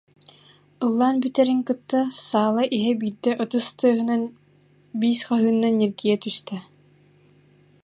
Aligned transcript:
Ыллаан 0.85 1.15
бүтэрин 1.21 1.61
кытта 1.67 1.99
саала 2.27 2.63
иһэ 2.77 2.91
биирдэ 2.99 3.31
ытыс 3.43 3.67
тыаһынан, 3.77 4.23
«биис» 4.99 5.19
хаһыынан 5.27 5.73
ньиргийэ 5.79 6.17
түстэ 6.23 6.57